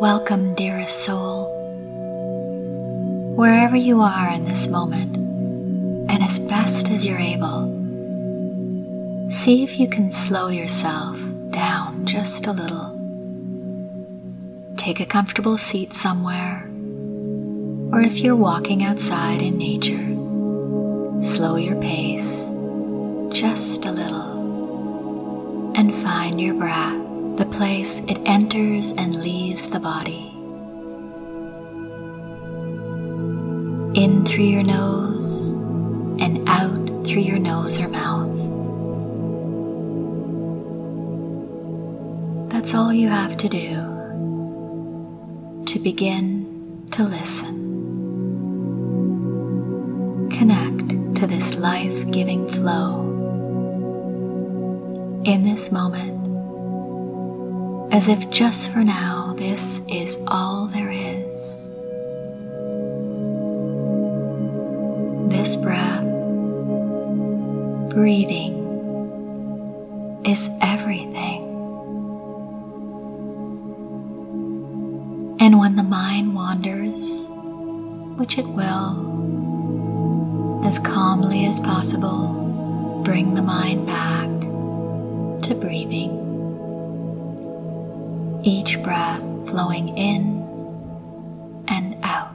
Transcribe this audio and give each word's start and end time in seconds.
Welcome, 0.00 0.54
dearest 0.54 1.04
soul. 1.04 1.52
Wherever 3.36 3.76
you 3.76 4.00
are 4.00 4.30
in 4.30 4.44
this 4.44 4.66
moment, 4.66 5.14
and 6.10 6.22
as 6.22 6.40
best 6.40 6.88
as 6.88 7.04
you're 7.04 7.18
able, 7.18 7.68
see 9.30 9.62
if 9.62 9.78
you 9.78 9.90
can 9.90 10.14
slow 10.14 10.48
yourself 10.48 11.20
down 11.50 12.06
just 12.06 12.46
a 12.46 12.52
little. 12.52 12.96
Take 14.78 15.00
a 15.00 15.04
comfortable 15.04 15.58
seat 15.58 15.92
somewhere, 15.92 16.64
or 17.92 18.00
if 18.00 18.20
you're 18.20 18.34
walking 18.34 18.82
outside 18.82 19.42
in 19.42 19.58
nature, 19.58 20.16
slow 21.22 21.56
your 21.56 21.78
pace 21.78 22.48
just 23.38 23.84
a 23.84 23.92
little 23.92 25.74
and 25.76 25.94
find 25.96 26.40
your 26.40 26.54
breath 26.54 27.09
the 27.40 27.46
place 27.46 28.00
it 28.00 28.18
enters 28.26 28.92
and 28.92 29.16
leaves 29.16 29.70
the 29.70 29.80
body. 29.80 30.28
In 33.98 34.26
through 34.26 34.44
your 34.44 34.62
nose 34.62 35.48
and 36.20 36.46
out 36.46 37.06
through 37.06 37.22
your 37.22 37.38
nose 37.38 37.80
or 37.80 37.88
mouth. 37.88 38.28
That's 42.52 42.74
all 42.74 42.92
you 42.92 43.08
have 43.08 43.38
to 43.38 43.48
do 43.48 43.86
to 45.64 45.78
begin 45.78 46.84
to 46.90 47.04
listen. 47.04 47.56
Connect 50.30 51.16
to 51.16 51.26
this 51.26 51.54
life 51.54 52.10
giving 52.10 52.50
flow. 52.50 53.00
In 55.24 55.46
this 55.46 55.72
moment, 55.72 56.19
as 57.92 58.06
if 58.06 58.30
just 58.30 58.70
for 58.70 58.84
now 58.84 59.34
this 59.36 59.80
is 59.88 60.16
all 60.28 60.66
there 60.68 60.90
is. 60.90 61.68
This 65.28 65.56
breath, 65.56 66.04
breathing, 67.90 68.58
is 70.24 70.48
everything. 70.60 71.46
And 75.40 75.58
when 75.58 75.74
the 75.74 75.82
mind 75.82 76.34
wanders, 76.34 77.24
which 78.18 78.38
it 78.38 78.46
will, 78.46 79.08
as 80.64 80.78
calmly 80.78 81.44
as 81.46 81.58
possible, 81.58 83.02
bring 83.04 83.34
the 83.34 83.42
mind 83.42 83.86
back 83.86 84.28
to 85.42 85.54
breathing 85.54 86.29
each 88.42 88.82
breath 88.82 89.20
flowing 89.48 89.96
in 89.96 90.40
and 91.68 91.96
out. 92.02 92.34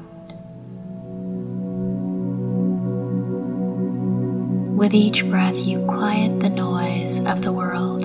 With 4.78 4.94
each 4.94 5.26
breath, 5.30 5.58
you 5.58 5.80
quiet 5.86 6.40
the 6.40 6.50
noise 6.50 7.24
of 7.24 7.42
the 7.42 7.52
world 7.52 8.04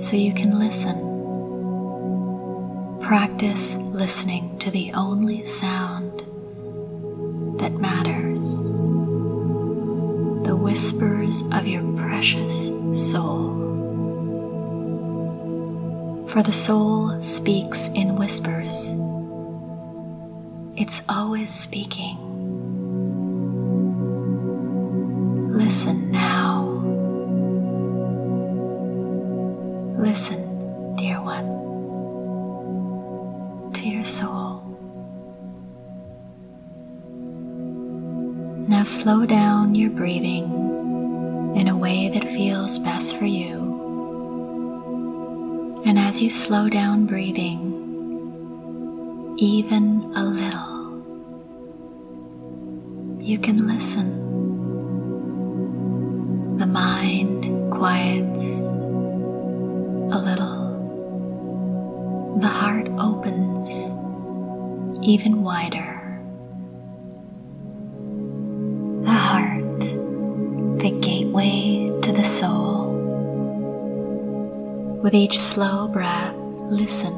so 0.00 0.16
you 0.16 0.32
can 0.32 0.58
listen. 0.58 1.02
Practice 3.00 3.76
listening 3.76 4.58
to 4.60 4.70
the 4.70 4.92
only 4.92 5.44
sound 5.44 6.20
that 7.60 7.72
matters 7.72 8.64
the 10.46 10.56
whispers 10.56 11.42
of 11.52 11.66
your 11.66 11.82
precious 11.96 12.66
soul 13.10 13.75
for 16.36 16.42
the 16.42 16.52
soul 16.52 17.18
speaks 17.22 17.88
in 17.94 18.14
whispers. 18.14 18.90
It's 20.76 21.00
always 21.08 21.48
speaking. 21.48 22.18
Listen 25.50 26.12
now. 26.12 26.66
Listen, 29.98 30.96
dear 30.96 31.22
one, 31.22 31.46
to 33.72 33.88
your 33.88 34.04
soul. 34.04 34.60
Now 38.68 38.82
slow 38.84 39.24
down 39.24 39.74
your 39.74 39.88
breathing 39.88 40.44
in 41.56 41.68
a 41.68 41.76
way 41.78 42.10
that 42.10 42.24
feels 42.24 42.78
best 42.78 43.16
for 43.16 43.24
you. 43.24 43.65
And 45.86 46.00
as 46.00 46.20
you 46.20 46.30
slow 46.30 46.68
down 46.68 47.06
breathing, 47.06 47.60
even 49.38 50.02
a 50.16 50.24
little, 50.24 50.76
you 53.20 53.38
can 53.38 53.68
listen. 53.68 54.08
The 56.58 56.66
mind 56.66 57.70
quiets 57.72 58.42
a 60.12 60.18
little. 60.18 60.56
The 62.40 62.48
heart 62.48 62.88
opens 62.98 63.70
even 65.06 65.42
wider. 65.44 65.95
With 75.06 75.14
each 75.14 75.38
slow 75.38 75.86
breath, 75.86 76.34
listen. 76.68 77.14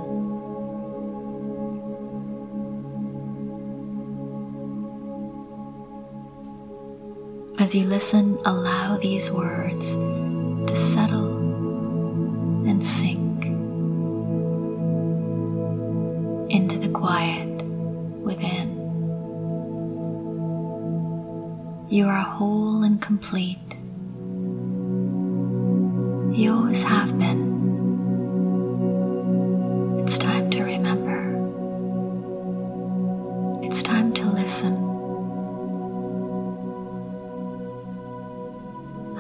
As 7.59 7.75
you 7.75 7.87
listen, 7.87 8.39
allow 8.45 8.99
these 8.99 9.31
words 9.31 9.95
to 9.95 10.77
settle 10.77 11.33
and 12.69 12.85
sink 12.85 13.47
into 16.53 16.77
the 16.79 16.91
quiet 16.91 17.65
within. 18.21 18.69
You 21.89 22.07
are 22.07 22.21
whole 22.21 22.83
and 22.83 23.01
complete. 23.01 23.57
You 26.39 26.53
always 26.53 26.83
have 26.83 27.19
been. 27.19 27.48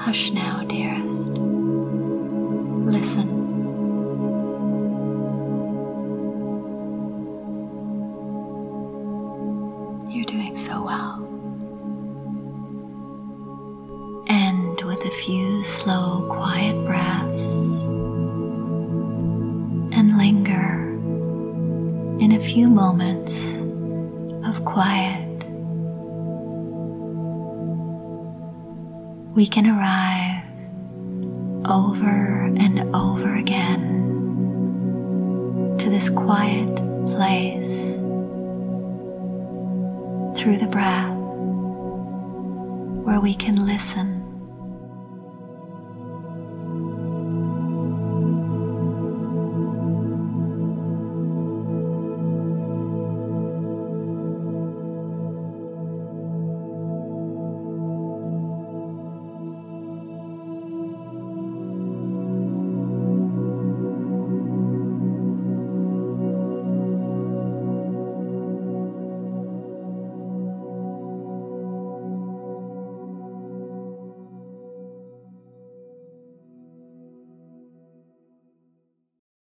Hush 0.08 0.30
now, 0.30 0.64
dearest. 0.64 1.34
Listen. 2.96 3.28
You're 10.10 10.24
doing 10.24 10.56
so 10.56 10.82
well. 10.82 11.22
End 14.28 14.80
with 14.80 15.04
a 15.04 15.10
few 15.10 15.62
slow, 15.62 16.26
quiet 16.30 16.82
breaths 16.86 17.82
and 19.92 20.16
linger 20.16 20.88
in 22.18 22.32
a 22.32 22.40
few 22.40 22.70
moments 22.70 23.58
of 24.48 24.64
quiet. 24.64 25.27
We 29.38 29.46
can 29.46 29.68
arrive 29.68 30.42
over 31.70 32.50
and 32.58 32.92
over 32.92 33.36
again 33.36 33.86
to 35.78 35.88
this 35.88 36.08
quiet 36.10 36.74
place 37.06 37.94
through 40.36 40.56
the 40.56 40.66
breath 40.68 41.14
where 43.04 43.20
we 43.20 43.32
can 43.32 43.64
listen 43.64 44.27